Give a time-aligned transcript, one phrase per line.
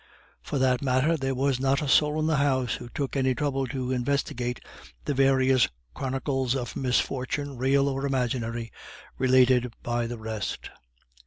[0.41, 3.67] For that matter, there was not a soul in the house who took any trouble
[3.67, 4.59] to investigate
[5.05, 8.71] the various chronicles of misfortunes, real or imaginary,
[9.19, 10.71] related by the rest.